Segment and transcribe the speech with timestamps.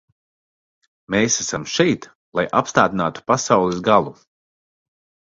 [1.15, 2.07] Mēs esam šeit,
[2.39, 4.15] lai apstādinātu pasaules galu.